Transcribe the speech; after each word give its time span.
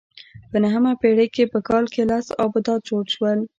په 0.49 0.57
نهمه 0.63 0.93
پېړۍ 1.01 1.27
کې 1.35 1.43
په 1.53 1.59
کال 1.67 1.85
کې 1.93 2.01
لس 2.09 2.25
آبدات 2.45 2.79
جوړ 2.89 3.03
شول 3.15 3.39